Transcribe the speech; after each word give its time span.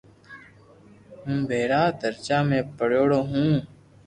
ھون 1.21 1.37
ٻارآ 1.49 1.81
درجہ 2.01 2.37
پڙھيڙو 2.77 3.19
ھون 3.31 3.51